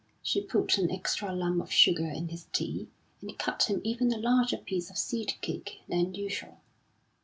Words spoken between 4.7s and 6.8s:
of seed cake than usual.